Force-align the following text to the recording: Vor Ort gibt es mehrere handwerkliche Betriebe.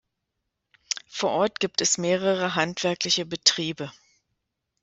Vor 1.05 1.29
Ort 1.29 1.59
gibt 1.59 1.79
es 1.79 1.99
mehrere 1.99 2.55
handwerkliche 2.55 3.23
Betriebe. 3.23 3.91